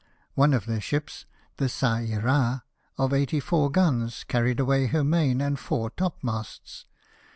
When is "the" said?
1.57-1.65